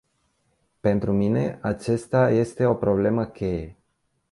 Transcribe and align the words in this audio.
Pentru 0.79 1.11
mine, 1.13 1.59
aceasta 1.61 2.29
este 2.29 2.65
o 2.65 2.73
problemă 2.73 3.25
cheie. 3.25 3.75